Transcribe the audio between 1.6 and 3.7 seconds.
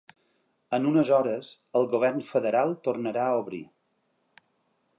el govern federal tornarà a obrir.